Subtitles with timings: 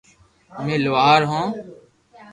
[0.59, 1.47] امي لوھار ھون